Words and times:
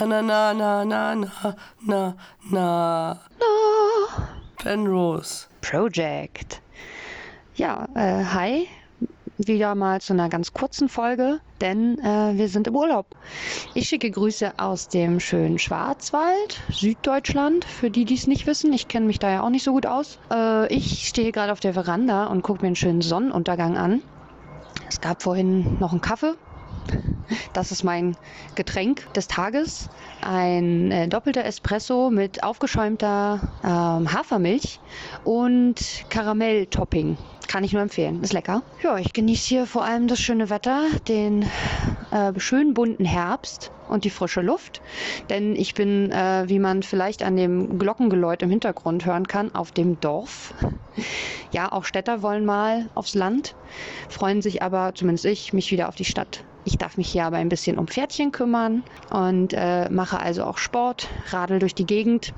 Na, 0.00 0.06
na, 0.06 0.22
na, 0.22 0.54
na, 0.54 0.84
na, 0.84 1.14
na, 1.14 1.54
na, 1.86 2.14
na. 2.50 3.18
Na. 3.38 4.30
Penrose. 4.56 5.46
Project. 5.60 6.62
Ja, 7.54 7.86
äh, 7.94 8.24
hi. 8.24 8.66
Wieder 9.36 9.74
mal 9.74 10.00
zu 10.00 10.14
einer 10.14 10.30
ganz 10.30 10.54
kurzen 10.54 10.88
Folge, 10.88 11.40
denn 11.60 11.98
äh, 11.98 12.32
wir 12.34 12.48
sind 12.48 12.66
im 12.66 12.76
Urlaub. 12.76 13.14
Ich 13.74 13.88
schicke 13.88 14.10
Grüße 14.10 14.54
aus 14.58 14.88
dem 14.88 15.20
schönen 15.20 15.58
Schwarzwald, 15.58 16.58
Süddeutschland, 16.70 17.66
für 17.66 17.90
die, 17.90 18.06
die 18.06 18.14
es 18.14 18.26
nicht 18.26 18.46
wissen. 18.46 18.72
Ich 18.72 18.88
kenne 18.88 19.04
mich 19.06 19.18
da 19.18 19.30
ja 19.30 19.42
auch 19.42 19.50
nicht 19.50 19.64
so 19.64 19.72
gut 19.72 19.84
aus. 19.84 20.18
Äh, 20.30 20.72
ich 20.72 21.08
stehe 21.08 21.30
gerade 21.30 21.52
auf 21.52 21.60
der 21.60 21.74
Veranda 21.74 22.26
und 22.28 22.40
gucke 22.40 22.62
mir 22.62 22.68
einen 22.68 22.76
schönen 22.76 23.02
Sonnenuntergang 23.02 23.76
an. 23.76 24.00
Es 24.88 25.02
gab 25.02 25.22
vorhin 25.22 25.78
noch 25.78 25.92
einen 25.92 26.00
Kaffee. 26.00 26.36
Das 27.52 27.72
ist 27.72 27.84
mein 27.84 28.16
Getränk 28.54 29.12
des 29.14 29.28
Tages. 29.28 29.88
Ein 30.20 30.90
äh, 30.90 31.08
doppelter 31.08 31.44
Espresso 31.44 32.10
mit 32.10 32.42
aufgeschäumter 32.42 33.40
ähm, 33.64 34.12
Hafermilch 34.12 34.80
und 35.24 36.04
Karamelltopping. 36.08 37.16
Kann 37.48 37.64
ich 37.64 37.72
nur 37.72 37.82
empfehlen. 37.82 38.22
Ist 38.22 38.32
lecker. 38.32 38.62
Ja, 38.80 38.98
ich 38.98 39.12
genieße 39.12 39.48
hier 39.48 39.66
vor 39.66 39.84
allem 39.84 40.06
das 40.06 40.20
schöne 40.20 40.50
Wetter, 40.50 40.84
den 41.08 41.44
äh, 42.12 42.38
schönen 42.38 42.74
bunten 42.74 43.04
Herbst 43.04 43.72
und 43.88 44.04
die 44.04 44.10
frische 44.10 44.40
Luft. 44.40 44.80
Denn 45.30 45.56
ich 45.56 45.74
bin, 45.74 46.12
äh, 46.12 46.44
wie 46.46 46.60
man 46.60 46.84
vielleicht 46.84 47.24
an 47.24 47.34
dem 47.36 47.78
Glockengeläut 47.80 48.42
im 48.42 48.50
Hintergrund 48.50 49.04
hören 49.04 49.26
kann, 49.26 49.52
auf 49.52 49.72
dem 49.72 49.98
Dorf. 49.98 50.54
Ja, 51.50 51.72
auch 51.72 51.84
Städter 51.84 52.22
wollen 52.22 52.44
mal 52.44 52.88
aufs 52.94 53.16
Land, 53.16 53.56
freuen 54.08 54.42
sich 54.42 54.62
aber, 54.62 54.94
zumindest 54.94 55.24
ich, 55.24 55.52
mich 55.52 55.72
wieder 55.72 55.88
auf 55.88 55.96
die 55.96 56.04
Stadt. 56.04 56.44
Ich 56.64 56.78
darf 56.78 56.96
mich 56.96 57.10
hier 57.10 57.24
aber 57.24 57.38
ein 57.38 57.48
bisschen 57.48 57.78
um 57.78 57.86
Pferdchen 57.86 58.32
kümmern 58.32 58.82
und 59.10 59.54
äh, 59.54 59.88
mache 59.90 60.20
also 60.20 60.44
auch 60.44 60.58
Sport, 60.58 61.08
radel 61.30 61.58
durch 61.58 61.74
die 61.74 61.86
Gegend. 61.86 62.32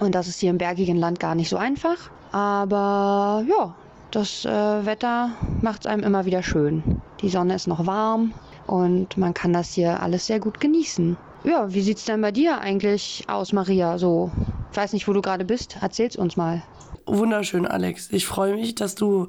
Und 0.00 0.14
das 0.14 0.28
ist 0.28 0.40
hier 0.40 0.50
im 0.50 0.58
bergigen 0.58 0.96
Land 0.96 1.20
gar 1.20 1.34
nicht 1.34 1.48
so 1.48 1.56
einfach. 1.56 2.10
Aber 2.32 3.44
ja, 3.48 3.74
das 4.10 4.44
äh, 4.44 4.86
Wetter 4.86 5.30
macht 5.60 5.82
es 5.82 5.86
einem 5.86 6.02
immer 6.02 6.24
wieder 6.24 6.42
schön. 6.42 7.00
Die 7.20 7.28
Sonne 7.28 7.54
ist 7.54 7.68
noch 7.68 7.86
warm 7.86 8.32
und 8.66 9.16
man 9.16 9.34
kann 9.34 9.52
das 9.52 9.74
hier 9.74 10.02
alles 10.02 10.26
sehr 10.26 10.40
gut 10.40 10.60
genießen. 10.60 11.16
Ja, 11.44 11.72
wie 11.72 11.82
sieht's 11.82 12.04
denn 12.04 12.20
bei 12.20 12.32
dir 12.32 12.60
eigentlich 12.60 13.24
aus, 13.28 13.52
Maria? 13.52 13.98
So, 13.98 14.32
ich 14.70 14.76
weiß 14.76 14.92
nicht, 14.92 15.08
wo 15.08 15.12
du 15.12 15.22
gerade 15.22 15.44
bist. 15.44 15.76
Erzähl's 15.80 16.16
uns 16.16 16.36
mal. 16.36 16.62
Wunderschön, 17.06 17.66
Alex. 17.66 18.10
Ich 18.12 18.26
freue 18.26 18.54
mich, 18.54 18.76
dass 18.76 18.94
du 18.94 19.26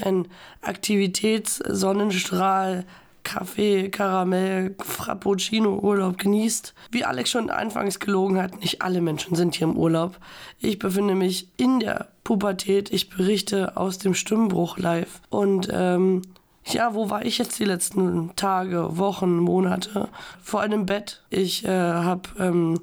deinen 0.00 0.28
Aktivitäts-Sonnenstrahl 0.62 2.84
Kaffee, 3.26 3.88
Karamell, 3.90 4.76
Frappuccino 4.78 5.80
Urlaub 5.80 6.16
genießt. 6.16 6.74
Wie 6.92 7.04
Alex 7.04 7.30
schon 7.30 7.50
anfangs 7.50 7.98
gelogen 7.98 8.40
hat, 8.40 8.60
nicht 8.60 8.82
alle 8.82 9.00
Menschen 9.00 9.34
sind 9.34 9.56
hier 9.56 9.66
im 9.66 9.76
Urlaub. 9.76 10.16
Ich 10.60 10.78
befinde 10.78 11.16
mich 11.16 11.48
in 11.56 11.80
der 11.80 12.06
Pubertät. 12.22 12.92
Ich 12.92 13.10
berichte 13.10 13.76
aus 13.76 13.98
dem 13.98 14.14
Stimmbruch 14.14 14.78
live. 14.78 15.20
Und 15.28 15.68
ähm, 15.72 16.22
ja, 16.66 16.94
wo 16.94 17.10
war 17.10 17.24
ich 17.24 17.38
jetzt 17.38 17.58
die 17.58 17.64
letzten 17.64 18.30
Tage, 18.36 18.96
Wochen, 18.96 19.38
Monate? 19.38 20.08
Vor 20.40 20.62
im 20.62 20.86
Bett. 20.86 21.24
Ich 21.28 21.64
äh, 21.64 21.70
habe 21.70 22.28
ähm, 22.38 22.80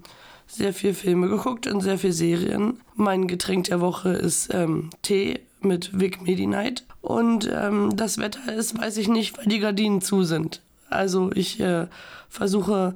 sehr 0.55 0.73
viel 0.73 0.93
Filme 0.93 1.27
geguckt 1.27 1.67
und 1.67 1.81
sehr 1.81 1.97
viel 1.97 2.13
Serien. 2.13 2.79
Mein 2.95 3.27
Getränk 3.27 3.65
der 3.65 3.81
Woche 3.81 4.09
ist 4.09 4.53
ähm, 4.53 4.89
Tee 5.01 5.39
mit 5.61 5.99
Vic 5.99 6.21
Medi-Night. 6.21 6.85
Und 7.01 7.49
ähm, 7.53 7.95
das 7.95 8.17
Wetter 8.17 8.53
ist, 8.53 8.77
weiß 8.77 8.97
ich 8.97 9.07
nicht, 9.07 9.37
weil 9.37 9.45
die 9.45 9.59
Gardinen 9.59 10.01
zu 10.01 10.23
sind. 10.23 10.61
Also 10.89 11.31
ich 11.33 11.59
äh, 11.59 11.87
versuche 12.29 12.95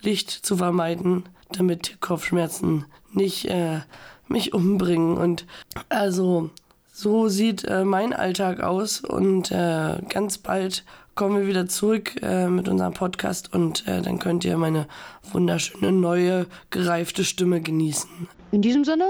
Licht 0.00 0.30
zu 0.30 0.56
vermeiden, 0.56 1.24
damit 1.50 2.00
Kopfschmerzen 2.00 2.84
nicht 3.12 3.46
äh, 3.46 3.80
mich 4.28 4.54
umbringen. 4.54 5.16
Und 5.16 5.46
also 5.88 6.50
so 6.92 7.28
sieht 7.28 7.64
äh, 7.64 7.84
mein 7.84 8.12
Alltag 8.12 8.60
aus. 8.60 9.00
Und 9.00 9.50
äh, 9.50 9.98
ganz 10.08 10.38
bald 10.38 10.84
kommen 11.14 11.36
wir 11.36 11.46
wieder 11.46 11.68
zurück 11.68 12.22
äh, 12.22 12.46
mit 12.48 12.68
unserem 12.68 12.92
Podcast 12.94 13.52
und 13.52 13.86
äh, 13.86 14.02
dann 14.02 14.18
könnt 14.18 14.44
ihr 14.44 14.56
meine 14.56 14.86
wunderschöne 15.32 15.92
neue 15.92 16.46
gereifte 16.70 17.24
Stimme 17.24 17.60
genießen. 17.60 18.28
In 18.50 18.62
diesem 18.62 18.84
Sinne 18.84 19.06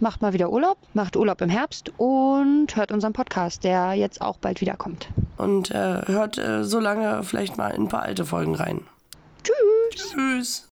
macht 0.00 0.22
mal 0.22 0.32
wieder 0.32 0.50
Urlaub, 0.50 0.78
macht 0.94 1.16
Urlaub 1.16 1.40
im 1.40 1.50
Herbst 1.50 1.92
und 1.96 2.74
hört 2.74 2.92
unseren 2.92 3.12
Podcast, 3.12 3.64
der 3.64 3.94
jetzt 3.94 4.20
auch 4.20 4.38
bald 4.38 4.60
wiederkommt. 4.60 5.08
Und 5.36 5.70
äh, 5.70 6.02
hört 6.06 6.38
äh, 6.38 6.64
so 6.64 6.80
lange 6.80 7.22
vielleicht 7.22 7.56
mal 7.56 7.68
in 7.70 7.82
ein 7.82 7.88
paar 7.88 8.02
alte 8.02 8.24
Folgen 8.24 8.54
rein. 8.54 8.82
Tschüss. 9.42 10.10
Tschüss. 10.10 10.66